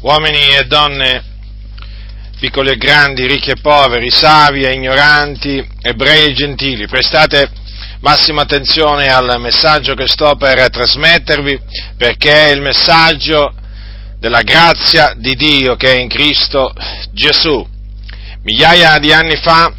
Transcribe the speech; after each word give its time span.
uomini 0.00 0.54
e 0.54 0.64
donne, 0.66 1.24
piccoli 2.38 2.70
e 2.70 2.76
grandi, 2.76 3.26
ricchi 3.26 3.50
e 3.50 3.60
poveri, 3.60 4.10
savi 4.10 4.62
e 4.62 4.72
ignoranti, 4.72 5.66
ebrei 5.82 6.26
e 6.26 6.32
gentili, 6.34 6.86
prestate 6.86 7.50
massima 8.00 8.42
attenzione 8.42 9.08
al 9.08 9.40
messaggio 9.40 9.94
che 9.94 10.06
sto 10.06 10.36
per 10.36 10.70
trasmettervi, 10.70 11.60
perché 11.96 12.32
è 12.32 12.52
il 12.52 12.60
messaggio 12.60 13.52
della 14.20 14.42
grazia 14.42 15.14
di 15.16 15.34
Dio 15.34 15.74
che 15.74 15.94
è 15.94 15.98
in 15.98 16.08
Cristo 16.08 16.72
Gesù. 17.12 17.66
Migliaia 18.42 18.98
di 18.98 19.12
anni 19.12 19.36
fa 19.36 19.72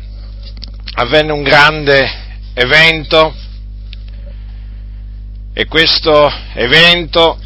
avvenne 0.96 1.32
un 1.32 1.44
grande 1.44 2.28
evento 2.54 3.34
e 5.54 5.66
questo 5.66 6.32
evento 6.54 7.40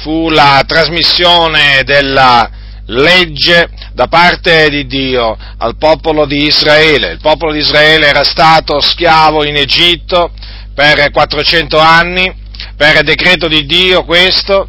fu 0.00 0.28
la 0.28 0.62
trasmissione 0.66 1.82
della 1.84 2.50
legge 2.86 3.68
da 3.92 4.06
parte 4.06 4.68
di 4.68 4.86
Dio 4.86 5.36
al 5.58 5.76
popolo 5.76 6.26
di 6.26 6.44
Israele. 6.44 7.12
Il 7.12 7.20
popolo 7.20 7.52
di 7.52 7.58
Israele 7.58 8.06
era 8.06 8.24
stato 8.24 8.80
schiavo 8.80 9.44
in 9.44 9.56
Egitto 9.56 10.30
per 10.74 11.10
400 11.10 11.78
anni, 11.78 12.32
per 12.76 13.02
decreto 13.02 13.48
di 13.48 13.64
Dio 13.64 14.04
questo, 14.04 14.68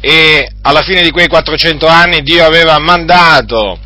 e 0.00 0.50
alla 0.62 0.82
fine 0.82 1.02
di 1.02 1.10
quei 1.10 1.28
400 1.28 1.86
anni 1.86 2.22
Dio 2.22 2.44
aveva 2.44 2.78
mandato 2.78 3.78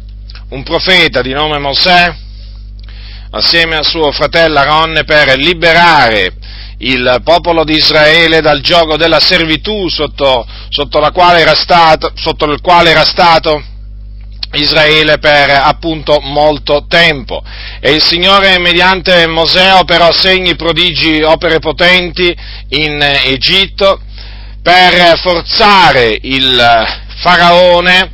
un 0.50 0.62
profeta 0.62 1.22
di 1.22 1.32
nome 1.32 1.58
Mosè 1.58 2.14
assieme 3.32 3.76
a 3.76 3.82
suo 3.82 4.10
fratello 4.10 4.58
Aaron 4.58 5.02
per 5.06 5.36
liberare 5.36 6.32
il 6.82 7.20
popolo 7.24 7.64
di 7.64 7.74
Israele 7.74 8.40
dal 8.40 8.60
gioco 8.60 8.96
della 8.96 9.20
servitù 9.20 9.88
sotto, 9.88 10.46
sotto, 10.68 11.00
stato, 11.54 12.12
sotto 12.14 12.44
il 12.46 12.60
quale 12.60 12.90
era 12.90 13.04
stato 13.04 13.62
Israele 14.52 15.18
per 15.18 15.50
appunto 15.50 16.20
molto 16.20 16.86
tempo. 16.88 17.42
E 17.80 17.92
il 17.92 18.02
Signore 18.02 18.58
mediante 18.58 19.26
Mosè 19.26 19.74
operò 19.74 20.10
segni, 20.12 20.56
prodigi, 20.56 21.22
opere 21.22 21.58
potenti 21.58 22.34
in 22.70 23.00
Egitto 23.24 24.00
per 24.62 25.18
forzare 25.18 26.18
il 26.20 26.86
faraone 27.16 28.12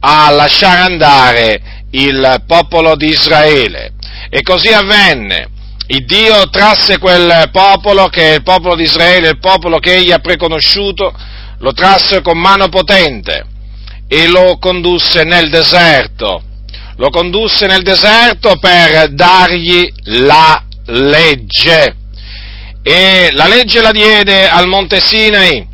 a 0.00 0.30
lasciare 0.30 0.80
andare 0.80 1.60
il 1.90 2.42
popolo 2.46 2.96
di 2.96 3.08
Israele. 3.08 3.92
E 4.30 4.42
così 4.42 4.68
avvenne. 4.68 5.48
Il 5.86 6.06
Dio 6.06 6.48
trasse 6.48 6.96
quel 6.96 7.50
popolo, 7.52 8.06
che 8.06 8.30
è 8.30 8.34
il 8.36 8.42
popolo 8.42 8.74
di 8.74 8.84
Israele, 8.84 9.28
il 9.28 9.38
popolo 9.38 9.78
che 9.78 9.96
egli 9.96 10.12
ha 10.12 10.18
preconosciuto, 10.18 11.14
lo 11.58 11.72
trasse 11.74 12.22
con 12.22 12.38
mano 12.38 12.70
potente 12.70 13.44
e 14.08 14.26
lo 14.28 14.56
condusse 14.58 15.24
nel 15.24 15.50
deserto. 15.50 16.42
Lo 16.96 17.10
condusse 17.10 17.66
nel 17.66 17.82
deserto 17.82 18.56
per 18.58 19.12
dargli 19.12 19.86
la 20.04 20.64
legge. 20.86 21.96
E 22.82 23.28
la 23.32 23.46
legge 23.46 23.82
la 23.82 23.90
diede 23.90 24.48
al 24.48 24.66
Monte 24.66 25.00
Sinai. 25.00 25.68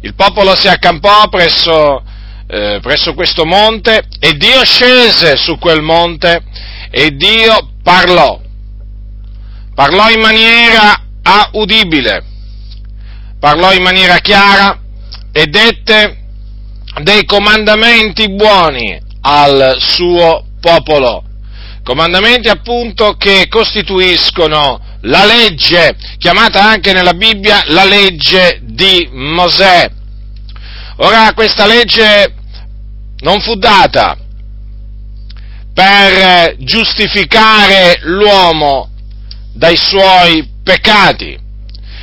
Il 0.00 0.14
popolo 0.16 0.58
si 0.58 0.66
accampò 0.66 1.28
presso, 1.28 2.02
eh, 2.48 2.80
presso 2.82 3.14
questo 3.14 3.44
monte 3.44 4.02
e 4.18 4.32
Dio 4.32 4.64
scese 4.64 5.36
su 5.36 5.56
quel 5.56 5.82
monte 5.82 6.42
e 6.90 7.10
Dio 7.14 7.70
parlò 7.82 8.42
parlò 9.74 10.08
in 10.10 10.20
maniera 10.20 11.02
audibile, 11.22 12.24
parlò 13.38 13.72
in 13.72 13.82
maniera 13.82 14.18
chiara 14.18 14.78
e 15.32 15.46
dette 15.46 16.18
dei 17.02 17.24
comandamenti 17.24 18.30
buoni 18.30 19.00
al 19.22 19.76
suo 19.78 20.44
popolo. 20.60 21.24
Comandamenti 21.82 22.48
appunto 22.48 23.14
che 23.18 23.46
costituiscono 23.48 24.80
la 25.02 25.24
legge, 25.26 25.96
chiamata 26.18 26.62
anche 26.62 26.92
nella 26.92 27.12
Bibbia 27.12 27.64
la 27.66 27.84
legge 27.84 28.60
di 28.62 29.08
Mosè. 29.12 29.90
Ora 30.98 31.32
questa 31.34 31.66
legge 31.66 32.34
non 33.18 33.40
fu 33.40 33.56
data 33.56 34.16
per 35.74 36.56
giustificare 36.58 37.98
l'uomo 38.02 38.93
dai 39.54 39.76
suoi 39.76 40.48
peccati. 40.62 41.38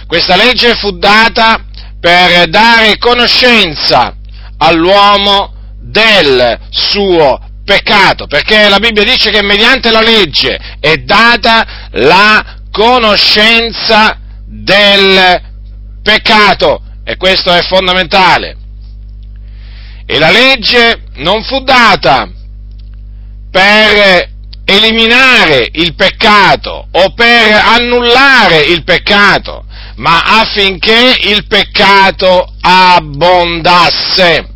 Questa 0.07 0.35
legge 0.35 0.75
fu 0.75 0.97
data 0.97 1.65
per 1.99 2.49
dare 2.49 2.97
conoscenza 2.97 4.15
all'uomo 4.57 5.53
del 5.79 6.59
suo 6.69 7.39
peccato, 7.63 8.25
perché 8.27 8.69
la 8.69 8.79
Bibbia 8.79 9.03
dice 9.03 9.29
che 9.29 9.41
mediante 9.41 9.91
la 9.91 10.01
legge 10.01 10.57
è 10.79 10.95
data 10.97 11.89
la 11.91 12.57
conoscenza 12.71 14.17
del 14.45 15.41
peccato 16.01 16.81
e 17.03 17.17
questo 17.17 17.53
è 17.53 17.61
fondamentale. 17.63 18.57
E 20.05 20.19
la 20.19 20.31
legge 20.31 21.03
non 21.15 21.43
fu 21.43 21.63
data 21.63 22.29
per 23.49 24.30
eliminare 24.71 25.69
il 25.73 25.93
peccato 25.95 26.87
o 26.91 27.13
per 27.13 27.53
annullare 27.53 28.61
il 28.61 28.83
peccato, 28.83 29.65
ma 29.95 30.21
affinché 30.39 31.15
il 31.23 31.45
peccato 31.47 32.53
abbondasse. 32.61 34.47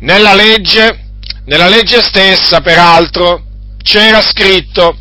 Nella 0.00 0.34
legge, 0.34 1.08
nella 1.46 1.68
legge 1.68 2.02
stessa, 2.02 2.60
peraltro, 2.60 3.44
c'era 3.82 4.22
scritto 4.22 4.96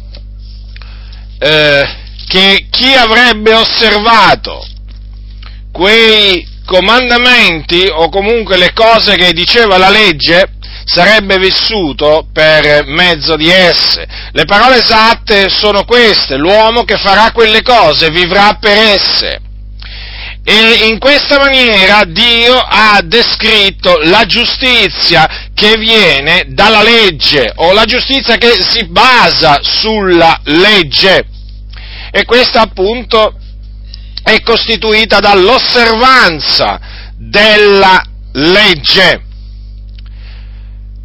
eh, 1.39 1.97
che 2.27 2.67
chi 2.69 2.93
avrebbe 2.93 3.53
osservato 3.53 4.65
quei 5.71 6.47
comandamenti 6.65 7.89
o 7.91 8.09
comunque 8.09 8.57
le 8.57 8.73
cose 8.73 9.15
che 9.15 9.33
diceva 9.33 9.77
la 9.77 9.89
legge 9.89 10.53
sarebbe 10.89 11.37
vissuto 11.37 12.27
per 12.33 12.85
mezzo 12.85 13.35
di 13.35 13.49
esse. 13.49 14.07
Le 14.31 14.45
parole 14.45 14.77
esatte 14.77 15.47
sono 15.49 15.85
queste, 15.85 16.35
l'uomo 16.35 16.83
che 16.83 16.97
farà 16.97 17.31
quelle 17.31 17.61
cose 17.61 18.09
vivrà 18.09 18.57
per 18.59 18.77
esse. 18.77 19.41
E 20.43 20.87
in 20.87 20.97
questa 20.97 21.37
maniera 21.37 22.03
Dio 22.05 22.55
ha 22.55 23.01
descritto 23.03 23.99
la 24.03 24.25
giustizia 24.25 25.49
che 25.53 25.75
viene 25.77 26.45
dalla 26.47 26.81
legge 26.81 27.51
o 27.55 27.71
la 27.71 27.85
giustizia 27.85 28.37
che 28.37 28.57
si 28.67 28.87
basa 28.87 29.59
sulla 29.61 30.39
legge. 30.45 31.27
E 32.11 32.25
questa 32.25 32.61
appunto 32.61 33.35
è 34.23 34.41
costituita 34.41 35.19
dall'osservanza 35.19 36.79
della 37.15 38.03
legge. 38.31 39.27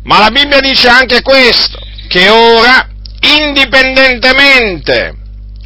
Ma 0.04 0.18
la 0.18 0.30
Bibbia 0.30 0.60
dice 0.60 0.88
anche 0.88 1.22
questo, 1.22 1.78
che 2.08 2.28
ora, 2.28 2.88
indipendentemente 3.20 5.14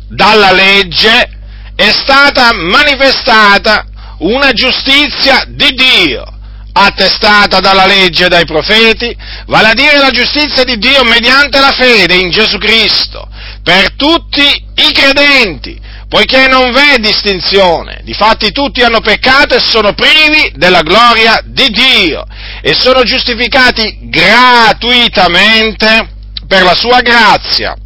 dalla 0.09 0.53
legge, 0.53 1.29
è 1.75 1.91
stata 1.91 2.53
manifestata 2.53 3.87
una 4.19 4.53
giustizia 4.53 5.45
di 5.47 5.71
Dio, 5.75 6.25
attestata 6.73 7.61
dalla 7.61 7.87
legge 7.87 8.27
e 8.27 8.29
dai 8.29 8.45
profeti, 8.45 9.17
vale 9.47 9.69
a 9.69 9.75
dire 9.75 9.99
la 9.99 10.11
giustizia 10.11 10.65
di 10.65 10.79
Dio 10.79 11.03
mediante 11.05 11.59
la 11.59 11.73
fede 11.73 12.15
in 12.15 12.31
Gesù 12.31 12.59
Cristo, 12.59 13.29
per 13.63 13.95
tutti 13.97 14.43
i 14.43 14.93
credenti, 14.93 15.81
poiché 16.09 16.49
non 16.49 16.73
v'è 16.73 16.97
distinzione. 16.99 18.01
Difatti 18.03 18.51
tutti 18.51 18.83
hanno 18.83 19.01
peccato 19.01 19.55
e 19.55 19.61
sono 19.61 19.93
privi 19.93 20.53
della 20.57 20.83
gloria 20.83 21.41
di 21.45 21.69
Dio 21.69 22.25
e 22.63 22.75
sono 22.75 23.03
giustificati 23.03 24.09
gratuitamente 24.09 26.17
per 26.47 26.63
la 26.63 26.75
sua 26.75 27.03
grazia, 27.03 27.77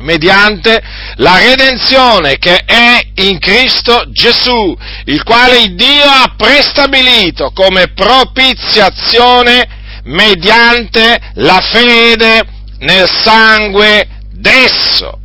mediante 0.00 0.82
la 1.16 1.38
redenzione 1.38 2.36
che 2.36 2.64
è 2.66 3.00
in 3.14 3.38
Cristo 3.38 4.04
Gesù, 4.10 4.76
il 5.04 5.22
quale 5.22 5.74
Dio 5.74 6.04
ha 6.04 6.34
prestabilito 6.36 7.50
come 7.54 7.92
propiziazione 7.94 9.76
mediante 10.04 11.18
la 11.34 11.60
fede 11.60 12.42
nel 12.78 13.08
sangue 13.08 14.06
d'esso 14.30 15.20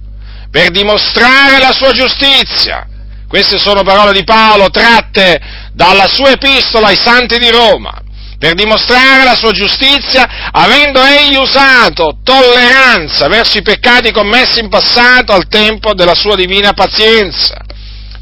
per 0.54 0.70
dimostrare 0.70 1.58
la 1.58 1.72
sua 1.72 1.92
giustizia. 1.94 2.88
Queste 3.28 3.58
sono 3.58 3.82
parole 3.82 4.14
di 4.14 4.24
Paolo 4.24 4.70
tratte 4.70 5.42
dalla 5.74 6.08
sua 6.08 6.30
epistola 6.30 6.90
ai 6.90 6.96
santi 6.96 7.40
di 7.40 7.50
Roma, 7.50 7.92
per 8.38 8.54
dimostrare 8.54 9.24
la 9.24 9.36
sua 9.36 9.52
giustizia, 9.52 10.52
avendo 10.52 11.02
egli 11.02 11.38
usato 11.38 12.20
tolleranza 12.24 13.28
verso 13.30 13.58
i 13.58 13.64
peccati 13.64 14.12
commessi 14.12 14.60
in 14.60 14.70
passato 14.70 15.34
al 15.34 15.48
tempo 15.48 15.96
della 15.96 16.14
sua 16.14 16.36
divina 16.36 16.74
pazienza, 16.74 17.58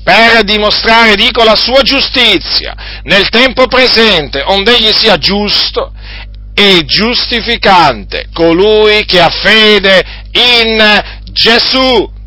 per 0.02 0.46
dimostrare, 0.46 1.16
dico, 1.16 1.44
la 1.44 1.58
sua 1.58 1.82
giustizia 1.82 2.74
nel 3.04 3.28
tempo 3.28 3.68
presente, 3.68 4.42
onde 4.46 4.78
egli 4.78 4.94
sia 4.94 5.18
giusto 5.18 5.92
e 6.54 6.86
giustificante 6.86 8.30
colui 8.32 9.04
che 9.04 9.20
ha 9.20 9.30
fede 9.30 10.02
in 10.32 11.04
Gesù. 11.34 12.20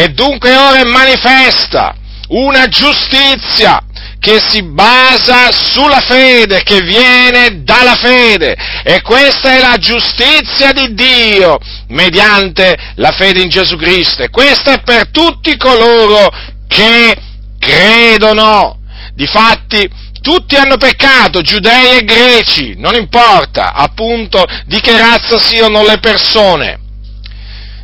E 0.00 0.08
dunque 0.14 0.56
ora 0.56 0.78
è 0.78 0.84
manifesta 0.84 1.94
una 2.28 2.68
giustizia 2.68 3.84
che 4.18 4.40
si 4.40 4.62
basa 4.62 5.52
sulla 5.52 6.00
fede, 6.00 6.62
che 6.62 6.80
viene 6.80 7.62
dalla 7.64 7.96
fede. 7.96 8.56
E 8.82 9.02
questa 9.02 9.52
è 9.52 9.60
la 9.60 9.76
giustizia 9.76 10.72
di 10.72 10.94
Dio 10.94 11.58
mediante 11.88 12.78
la 12.94 13.10
fede 13.10 13.42
in 13.42 13.50
Gesù 13.50 13.76
Cristo. 13.76 14.22
E 14.22 14.30
questa 14.30 14.72
è 14.72 14.80
per 14.80 15.10
tutti 15.10 15.54
coloro 15.58 16.30
che 16.66 17.14
credono. 17.58 18.78
Difatti, 19.12 19.86
tutti 20.22 20.56
hanno 20.56 20.78
peccato, 20.78 21.42
giudei 21.42 21.98
e 21.98 22.04
greci, 22.04 22.74
non 22.78 22.94
importa 22.94 23.74
appunto 23.74 24.46
di 24.64 24.80
che 24.80 24.96
razza 24.96 25.38
siano 25.38 25.84
le 25.84 25.98
persone, 25.98 26.78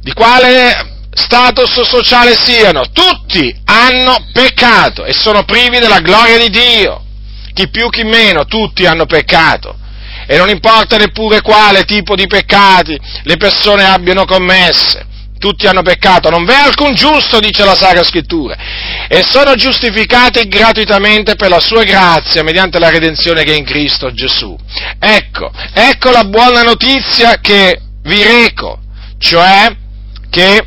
di 0.00 0.14
quale 0.14 0.94
status 1.16 1.80
sociale 1.82 2.36
siano, 2.36 2.90
tutti 2.92 3.54
hanno 3.64 4.26
peccato 4.32 5.04
e 5.04 5.14
sono 5.14 5.44
privi 5.44 5.78
della 5.78 6.00
gloria 6.00 6.38
di 6.38 6.50
Dio. 6.50 7.04
Chi 7.54 7.68
più, 7.70 7.88
chi 7.88 8.04
meno, 8.04 8.44
tutti 8.44 8.84
hanno 8.84 9.06
peccato. 9.06 9.76
E 10.26 10.36
non 10.36 10.50
importa 10.50 10.96
neppure 10.96 11.40
quale 11.40 11.84
tipo 11.84 12.14
di 12.14 12.26
peccati 12.26 12.98
le 13.22 13.36
persone 13.36 13.84
abbiano 13.84 14.24
commesse. 14.26 15.06
Tutti 15.38 15.66
hanno 15.66 15.82
peccato, 15.82 16.30
non 16.30 16.44
v'è 16.44 16.54
alcun 16.54 16.94
giusto, 16.94 17.40
dice 17.40 17.64
la 17.64 17.74
Sacra 17.74 18.02
Scrittura, 18.02 18.56
e 19.06 19.22
sono 19.22 19.54
giustificati 19.54 20.48
gratuitamente 20.48 21.34
per 21.36 21.50
la 21.50 21.60
sua 21.60 21.82
grazia, 21.84 22.42
mediante 22.42 22.78
la 22.78 22.88
redenzione 22.88 23.44
che 23.44 23.52
è 23.52 23.56
in 23.56 23.64
Cristo 23.64 24.12
Gesù. 24.12 24.56
Ecco, 24.98 25.50
ecco 25.74 26.10
la 26.10 26.24
buona 26.24 26.62
notizia 26.62 27.38
che 27.40 27.80
vi 28.02 28.22
reco, 28.22 28.80
cioè 29.18 29.76
che 30.30 30.66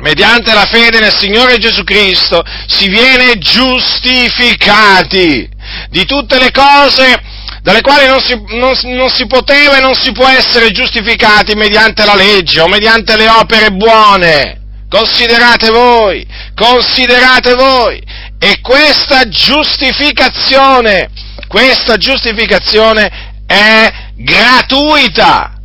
mediante 0.00 0.52
la 0.52 0.66
fede 0.66 1.00
nel 1.00 1.16
Signore 1.16 1.58
Gesù 1.58 1.82
Cristo 1.84 2.42
si 2.66 2.88
viene 2.88 3.38
giustificati 3.38 5.48
di 5.88 6.04
tutte 6.04 6.38
le 6.38 6.50
cose 6.50 7.34
dalle 7.62 7.80
quali 7.80 8.06
non 8.06 8.20
si, 8.20 8.40
non, 8.50 8.74
non 8.94 9.10
si, 9.10 9.26
poteva 9.26 9.76
e 9.76 9.80
non 9.80 9.94
si 9.94 10.12
può 10.12 10.28
essere 10.28 10.70
giustificati 10.70 11.56
mediante 11.56 12.04
la 12.04 12.14
legge 12.14 12.60
o 12.60 12.68
mediante 12.68 13.16
le 13.16 13.28
opere 13.28 13.72
buone. 13.72 14.60
Considerate 14.88 15.70
voi, 15.70 16.24
considerate 16.54 17.54
voi. 17.54 18.00
E 18.38 18.60
questa 18.60 19.28
giustificazione, 19.28 21.10
questa 21.48 21.96
giustificazione 21.96 23.32
è 23.46 23.92
gratuita, 24.14 25.58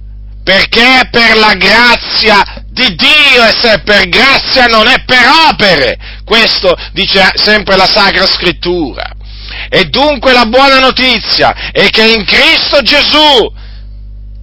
perché 0.44 1.01
è 1.01 1.10
per 1.12 1.38
la 1.38 1.54
grazia 1.54 2.61
di 2.71 2.95
Dio 2.95 3.44
e 3.44 3.53
se 3.59 3.81
per 3.83 4.07
grazia 4.07 4.68
non 4.68 4.88
è 4.88 5.03
per 5.06 5.27
opere. 5.50 5.97
Questo 6.23 6.73
dice 6.94 7.31
sempre 7.35 7.75
la 7.75 7.85
Sacra 7.85 8.25
Scrittura. 8.25 9.12
E 9.69 9.83
dunque 9.85 10.31
la 10.31 10.45
buona 10.45 10.79
notizia 10.79 11.71
è 11.71 11.89
che 11.89 12.06
in 12.06 12.23
Cristo 12.25 12.81
Gesù 12.81 13.53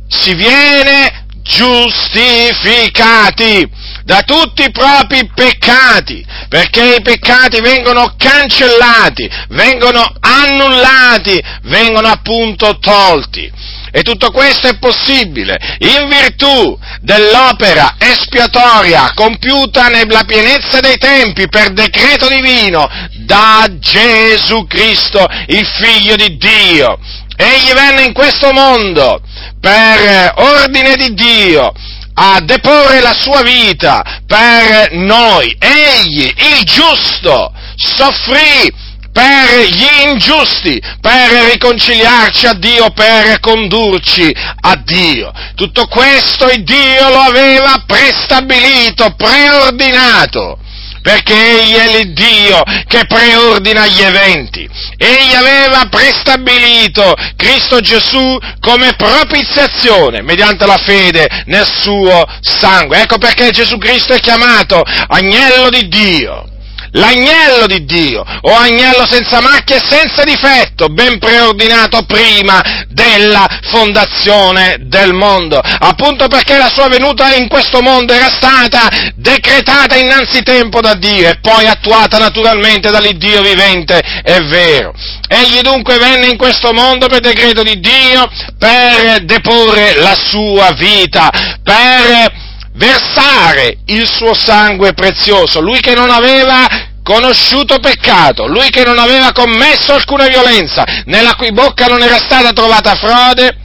si 0.09 0.35
viene 0.35 1.25
giustificati 1.43 3.69
da 4.05 4.23
tutti 4.23 4.65
i 4.65 4.71
propri 4.71 5.31
peccati, 5.35 6.25
perché 6.49 6.97
i 6.97 7.03
peccati 7.03 7.61
vengono 7.61 8.15
cancellati, 8.17 9.29
vengono 9.49 10.11
annullati, 10.21 11.43
vengono 11.65 12.09
appunto 12.09 12.79
tolti. 12.79 13.53
E 13.91 14.03
tutto 14.03 14.31
questo 14.31 14.69
è 14.69 14.79
possibile 14.79 15.59
in 15.79 16.09
virtù 16.09 16.79
dell'opera 17.01 17.95
espiatoria 17.99 19.13
compiuta 19.15 19.89
nella 19.89 20.25
pienezza 20.25 20.81
dei 20.81 20.99
tempi 20.99 21.49
per 21.49 21.73
decreto 21.73 22.29
divino 22.29 22.89
da 23.25 23.69
Gesù 23.79 24.67
Cristo, 24.67 25.27
il 25.47 25.67
Figlio 25.67 26.17
di 26.17 26.37
Dio. 26.37 26.99
Egli 27.37 27.73
venne 27.73 28.03
in 28.03 28.13
questo 28.13 28.53
mondo 28.53 29.21
per 29.61 30.33
ordine 30.37 30.97
di 30.97 31.15
Dio 31.15 31.73
a 32.21 32.41
deporre 32.41 33.01
la 33.01 33.15
sua 33.15 33.43
vita 33.43 34.23
per 34.27 34.93
noi. 34.93 35.57
Egli, 35.59 36.25
il 36.25 36.65
giusto, 36.65 37.53
soffrì 37.77 38.87
per 39.19 39.65
gli 39.65 40.07
ingiusti, 40.07 40.81
per 41.01 41.51
riconciliarci 41.51 42.47
a 42.47 42.53
Dio, 42.53 42.91
per 42.91 43.41
condurci 43.41 44.33
a 44.61 44.77
Dio. 44.77 45.33
Tutto 45.57 45.87
questo 45.87 46.49
il 46.49 46.63
Dio 46.63 47.09
lo 47.09 47.19
aveva 47.23 47.83
prestabilito, 47.85 49.13
preordinato 49.17 50.59
perché 51.03 51.33
Egli 51.33 51.75
è 51.75 51.97
l'Iddio 51.97 52.63
che 52.87 53.07
preordina 53.07 53.87
gli 53.87 54.03
eventi. 54.03 54.69
Egli 54.97 55.35
aveva 55.35 55.87
prestabilito 55.91 57.15
Cristo 57.35 57.81
Gesù 57.81 58.39
come 58.61 58.95
propiziazione 58.95 60.23
mediante 60.23 60.67
la 60.67 60.77
fede 60.77 61.27
nel 61.47 61.67
suo 61.67 62.25
sangue. 62.41 63.01
Ecco 63.01 63.19
perché 63.19 63.51
Gesù 63.51 63.79
Cristo 63.79 64.13
è 64.13 64.21
chiamato 64.21 64.83
agnello 65.09 65.71
di 65.71 65.89
Dio 65.89 66.48
l'agnello 66.93 67.67
di 67.67 67.85
Dio, 67.85 68.25
o 68.41 68.55
agnello 68.55 69.07
senza 69.07 69.41
macchia 69.41 69.77
e 69.77 69.87
senza 69.89 70.25
difetto, 70.25 70.89
ben 70.89 71.19
preordinato 71.19 72.03
prima 72.03 72.87
della 72.89 73.47
fondazione 73.71 74.77
del 74.81 75.13
mondo, 75.13 75.61
appunto 75.61 76.29
perché 76.29 76.57
la 76.57 76.71
sua 76.73 76.89
venuta 76.89 77.35
in 77.35 77.49
questo 77.49 77.81
mondo 77.81 78.13
era 78.13 78.31
stata 78.31 78.89
decretata 79.15 79.97
innanzitempo 79.97 80.81
da 80.81 80.95
Dio 80.95 81.29
e 81.29 81.39
poi 81.41 81.67
attuata 81.67 82.19
naturalmente 82.19 82.91
dall'Iddio 82.91 83.43
vivente 83.43 84.01
e 84.23 84.41
vero. 84.43 84.93
Egli 85.29 85.61
dunque 85.61 85.99
venne 85.99 86.27
in 86.27 86.37
questo 86.37 86.73
mondo 86.73 87.07
per 87.07 87.21
decreto 87.21 87.63
di 87.63 87.79
Dio 87.81 88.29
per 88.59 89.25
deporre 89.25 89.97
la 89.97 90.17
sua 90.17 90.73
vita, 90.73 91.31
per 91.63 92.47
versare 92.79 93.79
il 93.87 94.09
suo 94.09 94.35
sangue 94.35 94.95
prezioso, 94.95 95.61
lui 95.61 95.81
che 95.81 95.95
non 95.95 96.11
aveva 96.11 96.67
conosciuto 97.03 97.79
peccato, 97.79 98.47
lui 98.47 98.71
che 98.71 98.85
non 98.85 98.99
aveva 98.99 99.33
commesso 99.33 99.93
alcuna 99.93 100.29
violenza, 100.29 100.85
nella 101.07 101.35
cui 101.35 101.53
bocca 101.53 101.87
non 101.87 102.03
era 102.03 102.19
stata 102.19 102.53
trovata 102.53 102.95
frode, 102.95 103.57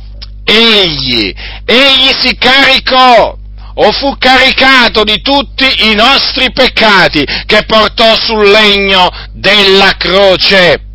egli, 0.43 1.33
egli 1.65 2.11
si 2.19 2.35
caricò 2.37 3.37
o 3.75 3.91
fu 3.91 4.15
caricato 4.17 5.03
di 5.03 5.21
tutti 5.21 5.89
i 5.89 5.95
nostri 5.95 6.51
peccati 6.51 7.25
che 7.45 7.63
portò 7.65 8.15
sul 8.15 8.49
legno 8.49 9.09
della 9.33 9.93
croce. 9.97 10.92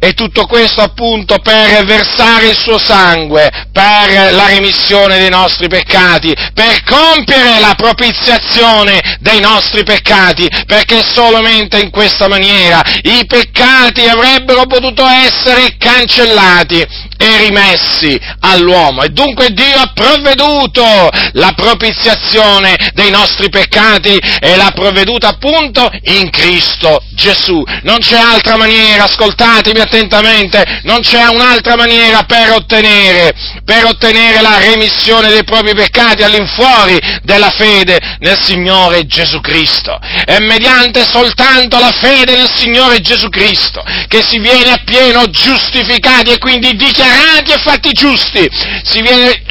E 0.00 0.12
tutto 0.12 0.46
questo 0.46 0.80
appunto 0.80 1.38
per 1.38 1.84
versare 1.84 2.50
il 2.50 2.56
suo 2.56 2.78
sangue, 2.78 3.50
per 3.72 4.32
la 4.32 4.46
remissione 4.46 5.18
dei 5.18 5.28
nostri 5.28 5.66
peccati, 5.66 6.32
per 6.54 6.84
compiere 6.84 7.58
la 7.58 7.74
propiziazione 7.76 9.16
dei 9.18 9.40
nostri 9.40 9.82
peccati, 9.82 10.48
perché 10.66 11.02
solamente 11.04 11.80
in 11.80 11.90
questa 11.90 12.28
maniera 12.28 12.80
i 13.02 13.24
peccati 13.26 14.06
avrebbero 14.06 14.66
potuto 14.66 15.04
essere 15.04 15.76
cancellati 15.76 16.86
e 17.18 17.36
rimessi 17.38 18.16
all'uomo. 18.40 19.02
E 19.02 19.08
dunque 19.08 19.50
Dio 19.50 19.78
ha 19.78 19.90
provveduto 19.92 20.84
la 21.32 21.52
propiziazione 21.54 22.76
dei 22.94 23.10
nostri 23.10 23.48
peccati 23.48 24.16
e 24.16 24.56
l'ha 24.56 24.70
provveduta 24.72 25.28
appunto 25.28 25.90
in 26.04 26.30
Cristo 26.30 27.02
Gesù. 27.14 27.62
Non 27.82 27.98
c'è 27.98 28.16
altra 28.16 28.56
maniera, 28.56 29.04
ascoltatemi 29.04 29.80
attentamente, 29.88 30.80
non 30.84 31.00
c'è 31.00 31.26
un'altra 31.26 31.74
maniera 31.74 32.22
per 32.24 32.52
ottenere, 32.52 33.32
per 33.64 33.86
ottenere 33.86 34.40
la 34.40 34.58
remissione 34.58 35.30
dei 35.30 35.44
propri 35.44 35.74
peccati 35.74 36.22
all'infuori 36.22 36.98
della 37.22 37.50
fede 37.50 37.98
nel 38.20 38.38
Signore 38.40 39.06
Gesù 39.06 39.40
Cristo. 39.40 39.98
È 39.98 40.38
mediante 40.40 41.04
soltanto 41.04 41.78
la 41.78 41.90
fede 41.90 42.36
nel 42.36 42.50
Signore 42.54 43.00
Gesù 43.00 43.28
Cristo 43.28 43.82
che 44.06 44.22
si 44.22 44.38
viene 44.38 44.72
appieno 44.72 45.28
giustificati 45.30 46.32
e 46.32 46.38
quindi 46.38 46.76
dichiarati 46.76 47.52
e 47.52 47.58
fatti 47.58 47.90
giusti, 47.92 48.48
si 48.84 49.00
viene 49.02 49.42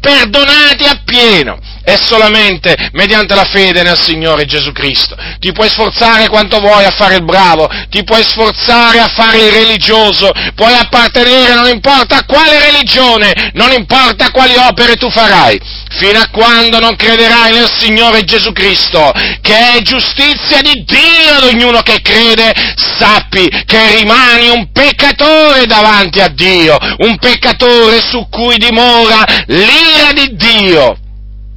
perdonati 0.00 0.84
appieno 0.84 1.58
è 1.84 1.96
solamente 2.00 2.74
mediante 2.92 3.34
la 3.34 3.44
fede 3.44 3.82
nel 3.82 3.98
Signore 3.98 4.46
Gesù 4.46 4.72
Cristo. 4.72 5.16
Ti 5.38 5.52
puoi 5.52 5.68
sforzare 5.68 6.28
quanto 6.28 6.58
vuoi 6.58 6.84
a 6.84 6.90
fare 6.90 7.16
il 7.16 7.24
bravo, 7.24 7.68
ti 7.90 8.02
puoi 8.04 8.22
sforzare 8.24 8.98
a 8.98 9.08
fare 9.08 9.38
il 9.38 9.52
religioso, 9.52 10.30
puoi 10.54 10.74
appartenere 10.74 11.54
non 11.54 11.68
importa 11.68 12.16
a 12.16 12.24
quale 12.24 12.58
religione, 12.58 13.50
non 13.52 13.70
importa 13.72 14.30
quali 14.30 14.54
opere 14.56 14.96
tu 14.96 15.10
farai, 15.10 15.60
fino 15.90 16.18
a 16.18 16.28
quando 16.30 16.80
non 16.80 16.96
crederai 16.96 17.52
nel 17.52 17.70
Signore 17.78 18.24
Gesù 18.24 18.52
Cristo, 18.52 19.12
che 19.42 19.74
è 19.74 19.82
giustizia 19.82 20.60
di 20.62 20.84
Dio 20.84 21.34
ad 21.36 21.44
ognuno 21.44 21.82
che 21.82 22.00
crede, 22.00 22.52
sappi 22.76 23.48
che 23.66 23.96
rimani 23.96 24.48
un 24.48 24.70
peccatore 24.72 25.66
davanti 25.66 26.20
a 26.20 26.28
Dio, 26.28 26.78
un 26.98 27.18
peccatore 27.18 28.00
su 28.00 28.26
cui 28.30 28.56
dimora 28.56 29.24
l'ira 29.46 30.12
di 30.14 30.34
Dio. 30.34 30.98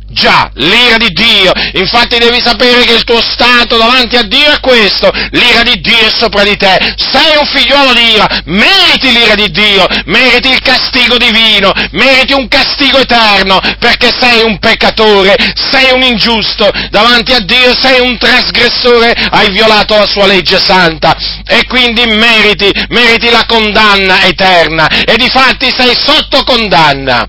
Già, 0.10 0.50
l'ira 0.54 0.96
di 0.98 1.10
Dio. 1.10 1.52
Infatti 1.74 2.18
devi 2.18 2.42
sapere 2.42 2.86
che 2.86 2.94
il 2.94 3.04
tuo 3.04 3.22
stato 3.22 3.78
davanti 3.78 4.16
a 4.16 4.24
Dio 4.24 4.52
è 4.52 4.60
questo. 4.62 5.12
L'ira 5.32 5.64
di 5.64 5.80
Dio 5.82 5.98
è 5.98 6.12
sopra 6.16 6.44
di 6.44 6.56
te. 6.56 6.96
Sei 6.96 7.36
un 7.38 7.46
figliuolo 7.46 7.94
di 7.94 8.12
ira. 8.14 8.28
Meriti 8.46 9.12
l'ira 9.12 9.36
di 9.36 9.52
Dio. 9.52 9.86
Meriti 10.06 10.50
il 10.50 10.62
castigo 10.62 11.18
divino. 11.18 11.74
Meriti 11.92 12.34
un 12.34 12.48
castigo 12.48 13.00
eterno. 13.00 13.60
Perché 13.80 14.14
sei 14.18 14.44
un 14.44 14.58
peccatore. 14.60 15.36
Sei 15.54 15.92
un 15.92 16.02
ingiusto. 16.02 16.72
Davanti 16.90 17.34
a 17.34 17.40
Dio 17.40 17.76
sei 17.76 18.00
un 18.00 18.18
trasgressore. 18.18 19.12
Hai 19.12 19.52
violato 19.52 19.98
la 19.98 20.08
sua 20.08 20.26
legge 20.26 20.60
santa. 20.60 21.16
E 21.46 21.66
quindi 21.68 22.06
meriti, 22.06 22.72
meriti 22.90 23.30
la 23.30 23.46
condanna 23.46 24.24
eterna. 24.24 24.88
E 24.88 25.18
di 25.18 25.28
fatti 25.28 25.70
sei 25.70 25.94
sotto 25.96 26.44
condanna. 26.44 27.28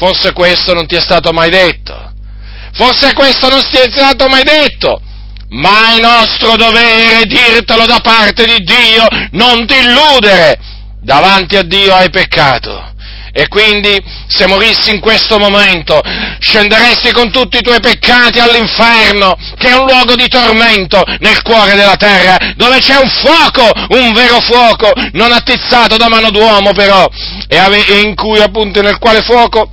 Forse 0.00 0.32
questo 0.32 0.72
non 0.72 0.86
ti 0.86 0.96
è 0.96 1.00
stato 1.00 1.30
mai 1.30 1.50
detto. 1.50 2.12
Forse 2.72 3.12
questo 3.12 3.50
non 3.50 3.60
ti 3.60 3.76
è 3.76 3.90
stato 3.90 4.28
mai 4.28 4.42
detto. 4.44 4.98
Ma 5.50 5.94
è 5.94 6.00
nostro 6.00 6.56
dovere 6.56 7.26
dirtelo 7.26 7.84
da 7.84 7.98
parte 8.00 8.46
di 8.46 8.64
Dio, 8.64 9.04
non 9.32 9.66
ti 9.66 9.76
illudere. 9.76 10.58
Davanti 11.02 11.56
a 11.56 11.62
Dio 11.62 11.94
hai 11.94 12.08
peccato. 12.08 12.94
E 13.30 13.48
quindi, 13.48 14.02
se 14.26 14.46
morissi 14.46 14.88
in 14.88 15.00
questo 15.00 15.38
momento, 15.38 16.00
scenderesti 16.38 17.12
con 17.12 17.30
tutti 17.30 17.58
i 17.58 17.62
tuoi 17.62 17.80
peccati 17.80 18.38
all'inferno, 18.38 19.36
che 19.58 19.68
è 19.68 19.76
un 19.76 19.84
luogo 19.84 20.16
di 20.16 20.28
tormento 20.28 21.02
nel 21.18 21.42
cuore 21.42 21.74
della 21.74 21.96
terra, 21.96 22.38
dove 22.56 22.78
c'è 22.78 22.96
un 22.96 23.10
fuoco, 23.10 23.70
un 23.98 24.14
vero 24.14 24.40
fuoco, 24.40 24.92
non 25.12 25.30
attizzato 25.30 25.98
da 25.98 26.08
mano 26.08 26.30
d'uomo 26.30 26.72
però, 26.72 27.06
e 27.46 28.00
in 28.00 28.14
cui 28.14 28.40
appunto 28.40 28.80
nel 28.80 28.98
quale 28.98 29.20
fuoco 29.20 29.72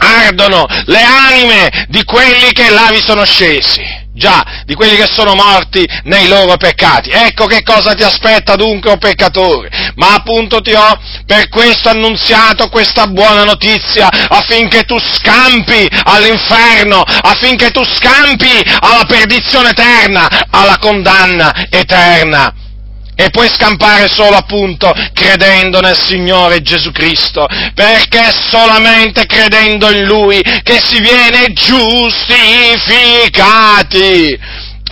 ardono 0.00 0.66
le 0.86 1.02
anime 1.02 1.86
di 1.88 2.04
quelli 2.04 2.52
che 2.52 2.70
là 2.70 2.88
vi 2.90 3.00
sono 3.00 3.24
scesi. 3.24 3.98
Già, 4.12 4.44
di 4.66 4.74
quelli 4.74 4.96
che 4.96 5.06
sono 5.06 5.34
morti 5.34 5.88
nei 6.04 6.28
loro 6.28 6.56
peccati. 6.56 7.08
Ecco 7.10 7.46
che 7.46 7.62
cosa 7.62 7.94
ti 7.94 8.02
aspetta 8.02 8.54
dunque, 8.54 8.90
o 8.90 8.98
peccatore. 8.98 9.70
Ma 9.94 10.14
appunto 10.14 10.60
ti 10.60 10.72
ho 10.72 10.98
per 11.24 11.48
questo 11.48 11.88
annunziato 11.88 12.68
questa 12.68 13.06
buona 13.06 13.44
notizia, 13.44 14.08
affinché 14.10 14.82
tu 14.82 14.98
scampi 14.98 15.88
all'inferno, 16.04 17.02
affinché 17.02 17.70
tu 17.70 17.82
scampi 17.82 18.62
alla 18.80 19.04
perdizione 19.06 19.70
eterna, 19.70 20.28
alla 20.50 20.76
condanna 20.78 21.68
eterna 21.70 22.52
e 23.20 23.28
puoi 23.28 23.50
scampare 23.52 24.08
solo 24.08 24.36
appunto 24.36 24.90
credendo 25.12 25.80
nel 25.80 25.98
Signore 25.98 26.62
Gesù 26.62 26.90
Cristo, 26.90 27.46
perché 27.74 28.28
è 28.28 28.32
solamente 28.32 29.26
credendo 29.26 29.90
in 29.90 30.04
Lui 30.04 30.40
che 30.62 30.80
si 30.82 31.00
viene 31.00 31.52
giustificati. 31.52 34.38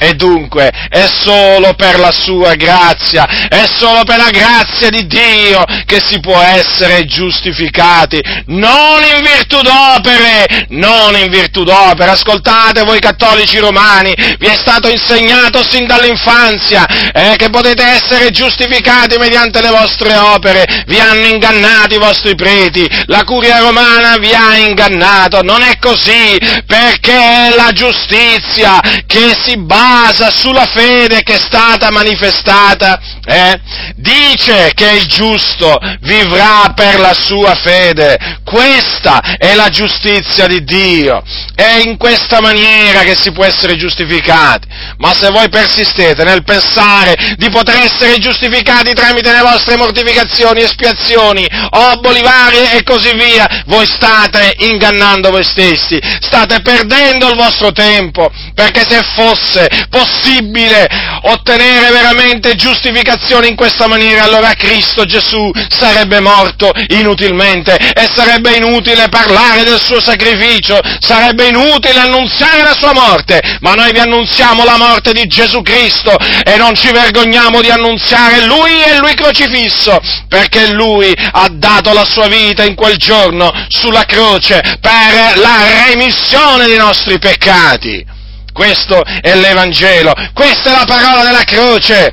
E 0.01 0.15
dunque 0.15 0.71
è 0.89 1.07
solo 1.09 1.75
per 1.75 1.99
la 1.99 2.13
sua 2.13 2.55
grazia, 2.55 3.49
è 3.49 3.65
solo 3.67 4.05
per 4.05 4.17
la 4.19 4.31
grazia 4.31 4.91
di 4.91 5.07
Dio 5.09 5.65
che 5.87 6.01
si 6.01 6.21
può 6.21 6.41
essere 6.41 7.05
giustificati, 7.05 8.23
non 8.47 9.03
in 9.03 9.21
virtù 9.23 9.61
d'opere, 9.61 10.67
non 10.69 11.17
in 11.17 11.29
virtù 11.31 11.65
d'opere. 11.65 12.13
Ascoltate 12.13 12.85
voi 12.85 13.01
cattolici 13.01 13.59
romani, 13.59 14.15
vi 14.39 14.47
è 14.47 14.55
stato 14.55 14.89
insegnato 14.89 15.69
sin 15.69 15.87
dall'infanzia 15.87 16.87
eh, 17.13 17.35
che 17.37 17.51
potete 17.51 17.83
essere 17.83 18.31
giustificati 18.31 19.17
mediante 19.19 19.61
le 19.61 19.71
vostre 19.71 20.15
opere, 20.17 20.85
vi 20.87 21.01
hanno 21.01 21.27
ingannato 21.27 21.95
i 21.95 21.99
vostri 21.99 22.37
preti, 22.37 22.89
la 23.07 23.25
curia 23.25 23.59
romana 23.59 24.17
vi 24.19 24.33
ha 24.33 24.57
ingannato, 24.57 25.43
non 25.43 25.63
è 25.63 25.77
così, 25.81 26.39
perché 26.67 27.49
è 27.49 27.55
la 27.57 27.73
giustizia 27.73 28.81
che 29.05 29.37
si 29.43 29.57
basa 29.57 29.87
basa 29.89 30.31
sulla 30.31 30.67
fede 30.67 31.23
che 31.23 31.35
è 31.35 31.39
stata 31.39 31.91
manifestata, 31.91 33.01
eh, 33.25 33.61
dice 33.97 34.73
che 34.75 34.91
il 34.91 35.07
giusto 35.07 35.79
vivrà 36.01 36.73
per 36.75 37.01
la 37.01 37.15
sua 37.15 37.55
fede. 37.55 38.41
Questa 38.45 39.37
è 39.39 39.55
la 39.55 39.69
giustizia 39.69 40.47
di 40.47 40.63
Dio. 40.65 41.23
È 41.55 41.83
in 41.85 41.97
questa 41.97 42.41
maniera 42.41 43.01
che 43.01 43.17
si 43.17 43.33
può 43.33 43.45
essere 43.45 43.77
giustificati. 43.77 44.69
Ma 44.99 45.15
se 45.15 45.31
voi 45.31 45.49
persistete 45.49 46.25
nel 46.25 46.45
pensare 46.45 47.35
di 47.37 47.49
poter 47.51 47.77
essere 47.79 48.19
giustificati 48.19 48.93
tramite 48.93 49.33
le 49.33 49.41
vostre 49.41 49.77
mortificazioni, 49.77 50.63
espiazioni, 50.63 51.47
oboli 51.71 52.21
varie 52.21 52.77
e 52.77 52.83
così 52.83 53.15
via, 53.15 53.65
voi 53.67 53.87
state 53.87 54.55
ingannando 54.59 55.31
voi 55.31 55.45
stessi, 55.45 55.99
state 56.21 56.61
perdendo 56.61 57.29
il 57.29 57.37
vostro 57.37 57.73
tempo, 57.73 58.31
perché 58.55 58.85
se 58.89 59.03
fosse 59.15 59.69
possibile 59.89 60.87
ottenere 61.23 61.91
veramente 61.91 62.55
giustificazione 62.55 63.49
in 63.49 63.57
questa 63.57 63.87
maniera, 63.87 64.25
allora 64.25 64.53
Cristo 64.55 65.05
Gesù 65.05 65.51
sarebbe 65.69 66.21
morto 66.21 66.71
inutilmente 66.89 67.77
e 67.77 68.09
sarebbe 68.15 68.57
inutile 68.57 69.09
parlare 69.09 69.65
del 69.65 69.81
suo 69.81 70.01
sacrificio, 70.01 70.79
sarebbe 71.01 71.49
inutile 71.49 72.01
annunziare 72.01 72.63
la 72.63 72.75
sua 72.79 72.93
morte, 72.93 73.41
ma 73.61 73.75
noi 73.75 73.93
vi 73.93 73.99
annunziamo 73.99 74.65
la 74.65 74.77
morte 74.77 75.13
di 75.13 75.27
Gesù 75.27 75.63
Cristo 75.63 76.17
e 76.45 76.57
non 76.57 76.75
ci 76.75 76.91
vergogniamo 76.91 77.61
di 77.61 77.71
annunziare 77.71 78.45
Lui 78.45 78.83
e 78.83 78.99
Lui 78.99 79.15
crocifisso, 79.15 80.01
perché 80.29 80.73
Lui 80.73 81.13
ha 81.33 81.49
dato 81.51 81.93
la 81.93 82.05
sua 82.05 82.29
vita 82.29 82.65
in 82.65 82.75
quel 82.75 82.97
giorno 82.97 83.53
sulla 83.69 84.05
croce 84.05 84.61
per 84.81 85.39
la 85.39 85.87
remissione 85.87 86.67
dei 86.67 86.79
nostri 86.79 87.19
peccati. 87.19 88.17
Questo 88.59 89.05
è 89.05 89.37
l'Evangelo, 89.37 90.13
questa 90.33 90.71
è 90.71 90.77
la 90.79 90.85
parola 90.85 91.23
della 91.23 91.45
croce 91.45 92.13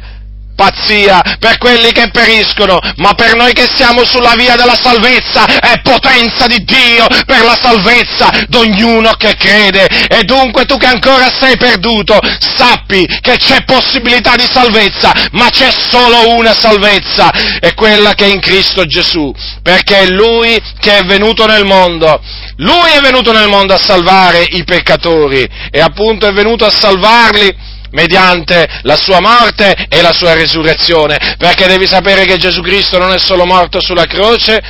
pazzia 0.55 1.21
per 1.39 1.57
quelli 1.57 1.91
che 1.91 2.09
periscono, 2.09 2.79
ma 2.97 3.13
per 3.13 3.35
noi 3.35 3.53
che 3.53 3.67
siamo 3.73 4.05
sulla 4.05 4.33
via 4.35 4.55
della 4.55 4.77
salvezza 4.81 5.45
è 5.45 5.81
potenza 5.81 6.47
di 6.47 6.63
Dio 6.63 7.05
per 7.25 7.43
la 7.43 7.57
salvezza 7.61 8.29
d'ognuno 8.47 9.11
che 9.17 9.35
crede. 9.35 9.85
E 10.07 10.23
dunque 10.23 10.65
tu 10.65 10.77
che 10.77 10.87
ancora 10.87 11.29
sei 11.39 11.57
perduto, 11.57 12.19
sappi 12.39 13.05
che 13.21 13.37
c'è 13.37 13.63
possibilità 13.65 14.35
di 14.35 14.47
salvezza, 14.49 15.11
ma 15.31 15.49
c'è 15.49 15.71
solo 15.71 16.35
una 16.35 16.53
salvezza, 16.53 17.31
è 17.59 17.73
quella 17.73 18.13
che 18.13 18.25
è 18.25 18.33
in 18.33 18.39
Cristo 18.39 18.85
Gesù, 18.85 19.33
perché 19.61 19.99
è 19.99 20.07
Lui 20.07 20.59
che 20.79 20.97
è 20.97 21.03
venuto 21.03 21.45
nel 21.45 21.65
mondo. 21.65 22.21
Lui 22.57 22.91
è 22.91 23.01
venuto 23.01 23.33
nel 23.33 23.49
mondo 23.49 23.73
a 23.73 23.77
salvare 23.77 24.45
i 24.47 24.63
peccatori 24.63 25.45
e 25.69 25.81
appunto 25.81 26.25
è 26.25 26.31
venuto 26.31 26.65
a 26.65 26.69
salvarli 26.69 27.73
mediante 27.91 28.67
la 28.83 28.97
sua 28.97 29.19
morte 29.19 29.87
e 29.89 30.01
la 30.01 30.13
sua 30.13 30.33
risurrezione, 30.33 31.35
perché 31.37 31.67
devi 31.67 31.87
sapere 31.87 32.25
che 32.25 32.37
Gesù 32.37 32.61
Cristo 32.61 32.97
non 32.97 33.13
è 33.13 33.19
solo 33.19 33.45
morto 33.45 33.81
sulla 33.81 34.05
croce 34.05 34.61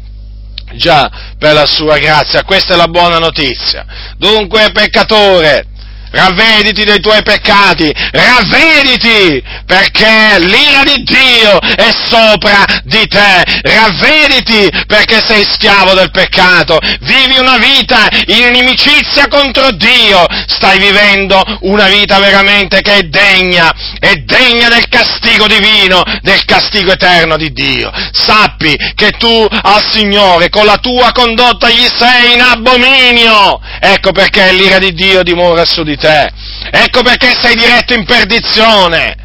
Già, 0.75 1.11
per 1.39 1.55
la 1.55 1.67
sua 1.67 1.99
grazia, 1.99 2.43
questa 2.43 2.75
è 2.75 2.77
la 2.77 2.89
buona 2.89 3.19
notizia. 3.19 3.85
Dunque, 4.17 4.73
peccatore, 4.73 5.67
ravvediti 6.15 6.85
dei 6.85 7.01
tuoi 7.01 7.23
peccati, 7.23 7.93
ravvediti 8.13 9.43
perché 9.67 10.39
l'ira 10.39 10.83
di 10.85 11.03
Dio 11.03 11.59
è 11.59 11.91
sopra 12.09 12.65
di 12.85 13.07
te, 13.07 13.43
ravvediti 13.63 14.71
perché 14.87 15.21
sei 15.27 15.45
schiavo 15.51 15.95
del 15.95 16.11
peccato, 16.11 16.79
vivi 17.01 17.39
una 17.39 17.59
vita 17.59 18.09
in 18.27 18.55
inimicizia 18.55 19.29
contro 19.29 19.73
Dio, 19.73 20.25
stai 20.47 20.79
vivendo 20.79 21.43
una 21.63 21.89
vita 21.89 22.19
veramente 22.19 22.81
che 22.81 22.95
è 22.95 23.03
degna, 23.03 23.73
è 23.99 24.13
degna 24.15 24.69
del 24.69 24.89
castigo 24.89 25.47
divino, 25.47 26.03
del 26.23 26.45
castigo 26.45 26.93
eterno 26.93 27.37
di 27.37 27.53
Dio. 27.53 27.91
Sappi 28.13 28.77
che 28.95 29.11
tu 29.13 29.47
al 29.51 29.83
Signore 29.91 30.49
con 30.49 30.65
la 30.65 30.77
tua 30.77 31.11
condotta 31.13 31.69
gli 31.69 31.87
sei 31.99 32.35
in 32.35 32.41
abominio, 32.41 33.61
ecco 33.81 34.13
perché 34.13 34.53
l'ira 34.53 34.79
di 34.79 34.93
Dio 34.93 35.23
dimora 35.23 35.65
su 35.65 35.83
di 35.83 35.97
te 35.97 36.04
te. 36.05 36.31
Ecco 36.71 37.03
perché 37.03 37.35
sei 37.41 37.55
diretto 37.55 37.95
in 37.95 38.05
perdizione, 38.05 39.17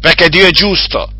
perché 0.00 0.28
Dio 0.28 0.46
è 0.46 0.50
giusto. 0.50 1.10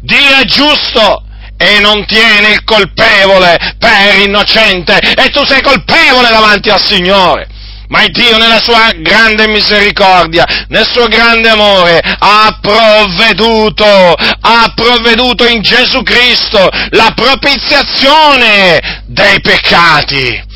Dio 0.00 0.36
è 0.36 0.44
giusto 0.44 1.24
e 1.56 1.80
non 1.80 2.06
tiene 2.06 2.52
il 2.52 2.64
colpevole 2.64 3.74
per 3.78 4.18
innocente 4.20 4.98
e 4.98 5.28
tu 5.30 5.44
sei 5.44 5.60
colpevole 5.60 6.28
davanti 6.28 6.70
al 6.70 6.84
Signore. 6.84 7.48
Ma 7.88 8.06
Dio 8.06 8.38
nella 8.38 8.60
sua 8.62 8.92
grande 8.94 9.48
misericordia, 9.48 10.46
nel 10.68 10.86
suo 10.88 11.08
grande 11.08 11.48
amore, 11.48 11.98
ha 12.00 12.56
provveduto, 12.60 13.84
ha 13.84 14.72
provveduto 14.76 15.44
in 15.44 15.60
Gesù 15.60 16.00
Cristo 16.04 16.68
la 16.90 17.12
propiziazione 17.16 19.02
dei 19.06 19.40
peccati. 19.40 20.49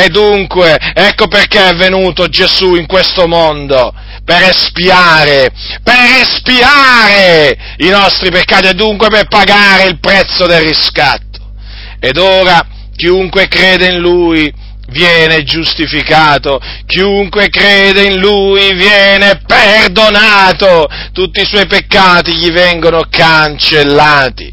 E 0.00 0.10
dunque, 0.10 0.78
ecco 0.94 1.26
perché 1.26 1.70
è 1.70 1.74
venuto 1.74 2.28
Gesù 2.28 2.76
in 2.76 2.86
questo 2.86 3.26
mondo, 3.26 3.92
per 4.24 4.42
espiare, 4.44 5.50
per 5.82 6.20
espiare 6.20 7.74
i 7.78 7.88
nostri 7.88 8.30
peccati 8.30 8.68
e 8.68 8.74
dunque 8.74 9.08
per 9.08 9.26
pagare 9.26 9.86
il 9.86 9.98
prezzo 9.98 10.46
del 10.46 10.60
riscatto. 10.60 11.50
Ed 11.98 12.16
ora 12.16 12.64
chiunque 12.94 13.48
crede 13.48 13.88
in 13.88 13.98
Lui 13.98 14.54
viene 14.90 15.42
giustificato, 15.42 16.60
chiunque 16.86 17.48
crede 17.48 18.04
in 18.04 18.20
Lui 18.20 18.72
viene 18.74 19.40
perdonato, 19.44 20.86
tutti 21.12 21.40
i 21.40 21.46
suoi 21.46 21.66
peccati 21.66 22.36
gli 22.36 22.52
vengono 22.52 23.02
cancellati 23.10 24.52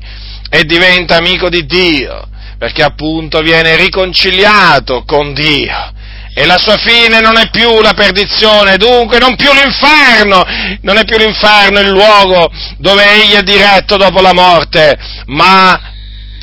e 0.50 0.64
diventa 0.64 1.18
amico 1.18 1.50
di 1.50 1.68
Dio 1.68 2.30
perché 2.58 2.84
appunto 2.84 3.42
viene 3.42 3.76
riconciliato 3.76 5.04
con 5.06 5.34
Dio. 5.34 5.94
E 6.38 6.46
la 6.46 6.58
sua 6.58 6.76
fine 6.76 7.22
non 7.22 7.38
è 7.38 7.50
più 7.50 7.80
la 7.80 7.94
perdizione, 7.94 8.76
dunque 8.76 9.20
non 9.20 9.38
più 9.38 9.54
l'inferno, 9.54 10.44
non 10.82 10.98
è 10.98 11.06
più 11.06 11.18
l'inferno 11.18 11.80
il 11.80 11.90
luogo 11.90 12.52
dove 12.78 13.06
egli 13.10 13.34
è 13.36 13.42
diretto 13.42 13.96
dopo 13.96 14.20
la 14.20 14.34
morte, 14.34 14.98
ma 15.28 15.94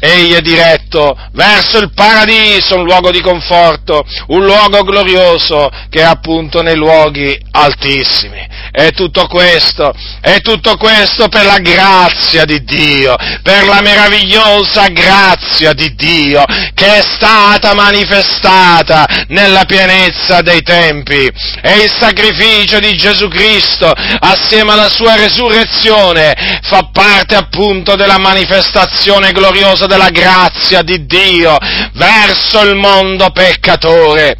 egli 0.00 0.32
è 0.32 0.40
diretto 0.40 1.16
verso 1.32 1.78
il 1.78 1.92
paradiso, 1.94 2.76
un 2.76 2.84
luogo 2.84 3.12
di 3.12 3.20
conforto, 3.20 4.04
un 4.28 4.44
luogo 4.44 4.82
glorioso 4.82 5.70
che 5.90 6.00
è 6.00 6.04
appunto 6.04 6.60
nei 6.62 6.74
luoghi 6.74 7.38
altissimi. 7.50 8.44
E 8.74 8.90
tutto 8.92 9.26
questo, 9.26 9.92
è 10.22 10.40
tutto 10.40 10.78
questo 10.78 11.28
per 11.28 11.44
la 11.44 11.58
grazia 11.58 12.46
di 12.46 12.64
Dio, 12.64 13.14
per 13.42 13.66
la 13.66 13.82
meravigliosa 13.82 14.88
grazia 14.88 15.74
di 15.74 15.94
Dio 15.94 16.42
che 16.72 16.96
è 16.96 17.02
stata 17.02 17.74
manifestata 17.74 19.06
nella 19.28 19.66
pienezza 19.66 20.40
dei 20.40 20.62
tempi. 20.62 21.30
E 21.60 21.82
il 21.84 21.92
sacrificio 21.92 22.78
di 22.78 22.94
Gesù 22.94 23.28
Cristo, 23.28 23.92
assieme 24.20 24.72
alla 24.72 24.88
sua 24.88 25.16
resurrezione, 25.16 26.34
fa 26.62 26.88
parte 26.90 27.34
appunto 27.34 27.94
della 27.94 28.18
manifestazione 28.18 29.32
gloriosa 29.32 29.84
della 29.84 30.08
grazia 30.08 30.80
di 30.80 31.04
Dio 31.04 31.58
verso 31.92 32.62
il 32.62 32.74
mondo 32.74 33.30
peccatore. 33.32 34.36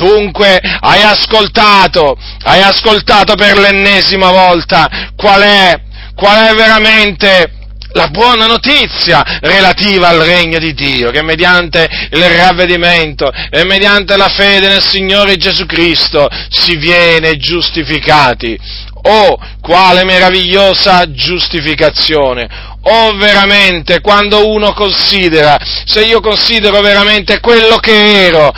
Dunque 0.00 0.58
hai 0.80 1.02
ascoltato, 1.02 2.16
hai 2.44 2.62
ascoltato 2.62 3.34
per 3.34 3.58
l'ennesima 3.58 4.30
volta 4.30 5.10
qual 5.14 5.42
è, 5.42 5.78
qual 6.14 6.46
è 6.46 6.54
veramente 6.54 7.52
la 7.92 8.08
buona 8.08 8.46
notizia 8.46 9.22
relativa 9.40 10.08
al 10.08 10.20
regno 10.20 10.58
di 10.58 10.72
Dio, 10.72 11.10
che 11.10 11.22
mediante 11.22 11.86
il 12.12 12.24
ravvedimento 12.30 13.30
e 13.50 13.64
mediante 13.64 14.16
la 14.16 14.28
fede 14.28 14.68
nel 14.68 14.82
Signore 14.82 15.36
Gesù 15.36 15.66
Cristo 15.66 16.26
si 16.48 16.76
viene 16.76 17.36
giustificati. 17.36 18.58
Oh, 19.02 19.38
quale 19.60 20.04
meravigliosa 20.04 21.10
giustificazione! 21.10 22.48
Oh, 22.84 23.14
veramente, 23.16 24.00
quando 24.00 24.48
uno 24.48 24.72
considera, 24.72 25.58
se 25.84 26.02
io 26.02 26.20
considero 26.20 26.80
veramente 26.80 27.40
quello 27.40 27.76
che 27.76 28.26
ero, 28.26 28.50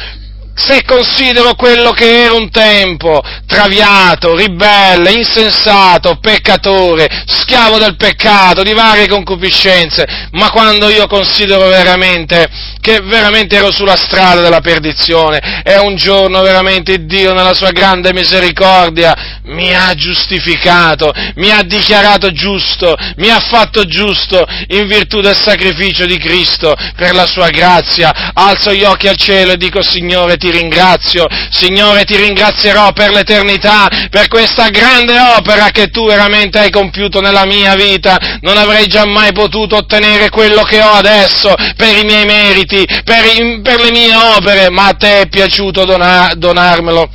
se 0.55 0.85
considero 0.85 1.55
quello 1.55 1.93
che 1.93 2.25
era 2.25 2.35
un 2.35 2.51
tempo, 2.51 3.23
traviato, 3.47 4.37
ribelle, 4.37 5.13
insensato, 5.13 6.19
peccatore, 6.21 7.09
schiavo 7.27 7.79
del 7.79 7.97
peccato, 7.97 8.63
di 8.63 8.73
varie 8.73 9.09
concupiscenze, 9.09 10.29
ma 10.33 10.51
quando 10.51 10.89
io 10.89 11.07
considero 11.07 11.67
veramente 11.69 12.49
che 12.81 13.01
veramente 13.01 13.57
ero 13.57 13.71
sulla 13.71 13.97
strada 13.97 14.41
della 14.41 14.61
perdizione 14.61 15.63
e 15.65 15.79
un 15.79 15.95
giorno 15.97 16.43
veramente 16.43 17.05
Dio 17.05 17.33
nella 17.33 17.55
sua 17.55 17.71
grande 17.71 18.13
misericordia 18.13 19.32
mi 19.45 19.75
ha 19.75 19.93
giustificato, 19.95 21.13
mi 21.37 21.51
ha 21.51 21.63
dichiarato 21.63 22.31
giusto, 22.31 22.95
mi 23.17 23.29
ha 23.29 23.41
fatto 23.41 23.85
giusto 23.85 24.45
in 24.69 24.87
virtù 24.87 25.21
del 25.21 25.37
sacrificio 25.37 26.07
di 26.07 26.19
Cristo 26.19 26.75
per 26.97 27.15
la 27.15 27.27
sua 27.27 27.49
grazia, 27.49 28.33
alzo 28.35 28.73
gli 28.73 28.85
occhi 28.85 29.09
al 29.09 29.17
cielo 29.17 29.53
e 29.53 29.57
dico 29.57 29.83
Signore 29.83 30.37
ti 30.37 30.51
ringrazio, 30.51 31.27
Signore 31.51 32.05
ti 32.05 32.17
ringrazierò 32.17 32.93
per 32.93 33.11
l'eternità, 33.11 33.89
per 34.11 34.29
questa 34.29 34.69
grande 34.69 35.19
opera 35.19 35.71
che 35.71 35.89
tu 35.89 36.07
veramente 36.07 36.59
hai 36.59 36.71
compiuto 36.71 37.21
nella 37.21 37.45
mia 37.45 37.75
vita, 37.75 38.19
non 38.43 38.57
avrei 38.57 38.87
giammai 38.87 39.33
potuto 39.33 39.77
ottenere 39.77 40.29
quello 40.29 40.63
che 40.63 40.81
ho 40.81 40.93
adesso 40.93 41.53
per 41.77 41.97
i 41.97 42.05
miei 42.05 42.25
meriti, 42.25 42.87
per, 43.05 43.25
i, 43.25 43.61
per 43.61 43.81
le 43.81 43.91
mie 43.91 44.15
opere, 44.15 44.71
ma 44.71 44.89
a 44.89 44.95
te 44.95 45.23
è 45.23 45.29
piaciuto 45.29 45.85
donar, 45.85 46.37
donarmelo 46.37 47.11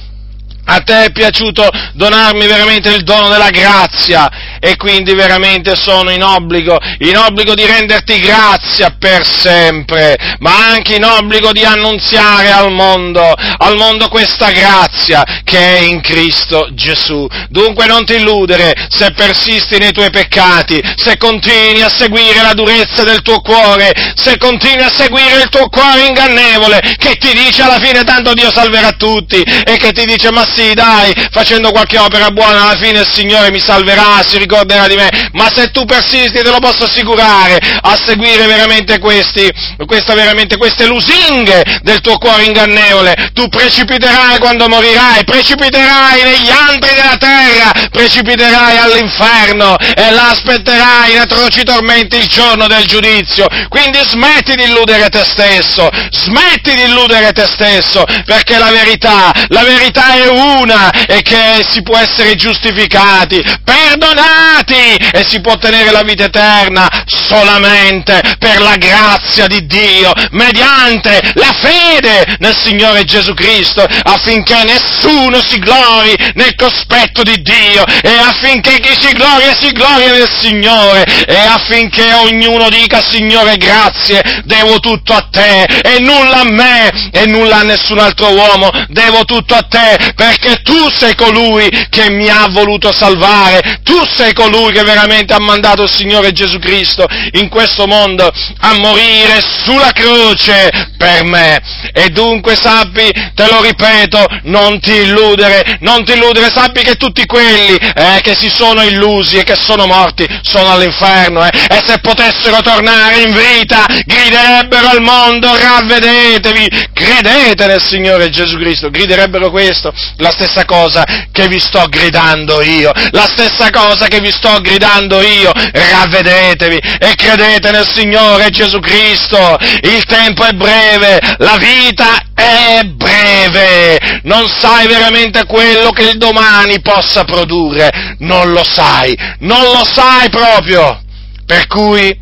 a 0.69 0.81
te 0.81 1.05
è 1.05 1.11
piaciuto 1.11 1.69
donarmi 1.93 2.45
veramente 2.45 2.89
il 2.89 3.03
dono 3.03 3.29
della 3.29 3.49
grazia 3.49 4.29
e 4.59 4.75
quindi 4.75 5.13
veramente 5.13 5.75
sono 5.75 6.11
in 6.11 6.23
obbligo, 6.23 6.77
in 6.99 7.17
obbligo 7.17 7.53
di 7.53 7.65
renderti 7.65 8.19
grazia 8.19 8.95
per 8.97 9.25
sempre, 9.25 10.17
ma 10.39 10.67
anche 10.69 10.95
in 10.95 11.05
obbligo 11.05 11.51
di 11.51 11.63
annunziare 11.63 12.51
al 12.51 12.71
mondo, 12.71 13.33
al 13.57 13.75
mondo 13.75 14.07
questa 14.09 14.51
grazia 14.51 15.23
che 15.43 15.57
è 15.57 15.79
in 15.81 16.01
Cristo 16.01 16.67
Gesù. 16.71 17.27
Dunque 17.49 17.85
non 17.85 18.05
ti 18.05 18.15
illudere 18.15 18.73
se 18.89 19.11
persisti 19.11 19.77
nei 19.77 19.91
tuoi 19.91 20.09
peccati, 20.09 20.81
se 20.95 21.17
continui 21.17 21.81
a 21.81 21.89
seguire 21.89 22.41
la 22.41 22.53
durezza 22.53 23.03
del 23.03 23.21
tuo 23.21 23.39
cuore, 23.41 23.93
se 24.15 24.37
continui 24.37 24.83
a 24.83 24.93
seguire 24.93 25.41
il 25.43 25.49
tuo 25.49 25.69
cuore 25.69 26.07
ingannevole 26.07 26.81
che 26.97 27.15
ti 27.15 27.33
dice 27.33 27.61
alla 27.61 27.79
fine 27.79 28.03
tanto 28.03 28.33
Dio 28.33 28.51
salverà 28.51 28.91
tutti 28.91 29.41
e 29.41 29.77
che 29.77 29.91
ti 29.91 30.05
dice 30.05 30.31
ma 30.31 30.45
sì, 30.53 30.73
dai, 30.73 31.13
facendo 31.31 31.71
qualche 31.71 31.97
opera 31.97 32.31
buona, 32.31 32.63
alla 32.63 32.79
fine 32.79 32.99
il 32.99 33.09
Signore 33.11 33.51
mi 33.51 33.59
salverà, 33.59 34.23
si 34.25 34.37
ricorderà 34.37 34.56
di 34.65 34.95
me, 34.95 35.29
ma 35.33 35.49
se 35.53 35.71
tu 35.71 35.85
persisti, 35.85 36.41
te 36.41 36.49
lo 36.49 36.59
posso 36.59 36.85
assicurare, 36.85 37.59
a 37.81 37.95
seguire 37.95 38.45
veramente 38.45 38.99
questi, 38.99 39.51
questa, 39.85 40.13
veramente 40.13 40.57
queste 40.57 40.85
lusinghe 40.85 41.79
del 41.81 42.01
tuo 42.01 42.17
cuore 42.17 42.43
ingannevole, 42.43 43.31
tu 43.33 43.47
precipiterai 43.47 44.39
quando 44.39 44.67
morirai, 44.67 45.23
precipiterai 45.23 46.23
negli 46.23 46.49
antri 46.49 46.93
della 46.95 47.17
terra, 47.17 47.71
precipiterai 47.91 48.77
all'inferno 48.77 49.77
e 49.77 50.11
là 50.11 50.29
aspetterai 50.29 51.13
in 51.13 51.19
atroci 51.19 51.63
tormenti 51.63 52.17
il 52.17 52.27
giorno 52.27 52.67
del 52.67 52.85
giudizio. 52.85 53.47
Quindi 53.69 53.99
smetti 54.07 54.55
di 54.55 54.63
illudere 54.63 55.09
te 55.09 55.23
stesso, 55.23 55.89
smetti 56.11 56.73
di 56.73 56.83
illudere 56.83 57.31
te 57.31 57.47
stesso, 57.47 58.03
perché 58.25 58.57
la 58.57 58.71
verità, 58.71 59.31
la 59.49 59.63
verità 59.63 60.13
è 60.13 60.27
una 60.27 60.91
e 60.91 61.21
che 61.21 61.65
si 61.69 61.81
può 61.81 61.97
essere 61.97 62.35
giustificati, 62.35 63.43
perdonati 63.63 64.36
perdonati 64.37 64.95
e 65.11 65.25
si 65.27 65.41
può 65.41 65.53
ottenere 65.53 65.91
la 65.91 66.03
vita 66.03 66.25
eterna 66.25 66.87
solamente 67.05 68.21
per 68.37 68.61
la 68.61 68.75
grazia 68.75 69.47
di 69.47 69.65
Dio, 69.65 70.11
mediante 70.31 71.19
la 71.35 71.53
fede 71.59 72.37
nel 72.39 72.55
Signore 72.55 73.03
Gesù 73.03 73.33
Cristo, 73.33 73.85
affinché 74.03 74.63
nessuno 74.63 75.41
si 75.41 75.59
glori 75.59 76.15
nel 76.35 76.55
cospetto 76.55 77.23
di 77.23 77.41
Dio 77.41 77.83
e 78.01 78.09
affinché 78.17 78.79
chi 78.79 78.95
si 78.99 79.11
gloria 79.13 79.55
si 79.59 79.71
gloria 79.71 80.11
nel 80.11 80.29
Signore 80.39 81.03
e 81.25 81.35
affinché 81.35 82.13
ognuno 82.13 82.69
dica 82.69 83.01
Signore 83.01 83.57
grazie, 83.57 84.43
devo 84.45 84.79
tutto 84.79 85.13
a 85.13 85.27
te 85.29 85.63
e 85.63 85.99
nulla 85.99 86.41
a 86.41 86.43
me 86.43 87.09
e 87.11 87.25
nulla 87.25 87.57
a 87.57 87.63
nessun 87.63 87.99
altro 87.99 88.33
uomo, 88.33 88.69
devo 88.89 89.25
tutto 89.25 89.55
a 89.55 89.63
te 89.63 90.13
perché 90.15 90.61
tu 90.61 90.89
sei 90.93 91.15
colui 91.15 91.69
che 91.89 92.09
mi 92.11 92.29
ha 92.29 92.47
voluto 92.49 92.91
salvare, 92.91 93.79
tu 93.83 93.97
sei 94.15 94.26
colui 94.33 94.71
che 94.71 94.83
veramente 94.83 95.33
ha 95.33 95.39
mandato 95.39 95.83
il 95.83 95.91
Signore 95.91 96.31
Gesù 96.31 96.59
Cristo 96.59 97.05
in 97.31 97.49
questo 97.49 97.87
mondo 97.87 98.31
a 98.59 98.73
morire 98.73 99.41
sulla 99.63 99.91
croce 99.91 100.69
per 100.97 101.23
me. 101.23 101.59
E 101.93 102.09
dunque 102.09 102.55
sappi, 102.55 103.09
te 103.33 103.47
lo 103.49 103.61
ripeto, 103.61 104.25
non 104.43 104.79
ti 104.79 104.91
illudere, 104.91 105.77
non 105.81 106.03
ti 106.03 106.13
illudere, 106.13 106.49
sappi 106.49 106.81
che 106.83 106.95
tutti 106.95 107.25
quelli 107.25 107.75
eh, 107.75 108.19
che 108.21 108.35
si 108.35 108.49
sono 108.49 108.81
illusi 108.81 109.37
e 109.37 109.43
che 109.43 109.55
sono 109.55 109.85
morti 109.85 110.25
sono 110.41 110.71
all'inferno 110.71 111.45
eh, 111.45 111.51
e 111.69 111.81
se 111.85 111.99
potessero 111.99 112.61
tornare 112.61 113.21
in 113.21 113.33
vita 113.33 113.85
griderebbero 114.05 114.87
al 114.87 115.01
mondo 115.01 115.55
ravvedetevi, 115.55 116.89
credete 116.93 117.65
nel 117.67 117.81
Signore 117.81 118.29
Gesù 118.29 118.57
Cristo, 118.57 118.89
griderebbero 118.89 119.49
questo, 119.49 119.93
la 120.17 120.31
stessa 120.31 120.65
cosa 120.65 121.03
che 121.31 121.47
vi 121.47 121.59
sto 121.59 121.85
gridando 121.89 122.61
io, 122.61 122.91
la 123.11 123.27
stessa 123.27 123.69
cosa 123.69 124.07
che 124.17 124.21
vi 124.21 124.31
sto 124.31 124.59
gridando 124.61 125.21
io, 125.21 125.51
ravvedetevi 125.53 126.77
e 126.99 127.13
credete 127.15 127.71
nel 127.71 127.87
Signore 127.87 128.49
Gesù 128.49 128.79
Cristo, 128.79 129.57
il 129.83 130.03
tempo 130.05 130.43
è 130.43 130.53
breve, 130.53 131.19
la 131.37 131.57
vita 131.57 132.17
è 132.33 132.81
breve, 132.83 134.21
non 134.23 134.47
sai 134.49 134.87
veramente 134.87 135.45
quello 135.45 135.91
che 135.91 136.09
il 136.09 136.17
domani 136.17 136.81
possa 136.81 137.23
produrre, 137.23 138.15
non 138.19 138.51
lo 138.51 138.63
sai, 138.63 139.15
non 139.39 139.61
lo 139.61 139.83
sai 139.83 140.29
proprio, 140.29 141.01
per 141.45 141.67
cui 141.67 142.17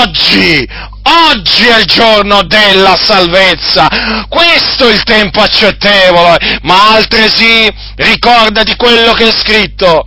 oggi, 0.00 0.90
Oggi 1.04 1.66
è 1.66 1.80
il 1.80 1.86
giorno 1.86 2.44
della 2.44 2.96
salvezza, 2.96 3.88
questo 4.28 4.86
è 4.86 4.92
il 4.92 5.02
tempo 5.02 5.40
accettevole, 5.40 6.60
ma 6.62 6.94
altresì 6.94 7.68
ricordati 7.96 8.76
quello 8.76 9.12
che 9.12 9.26
è 9.26 9.32
scritto, 9.32 10.06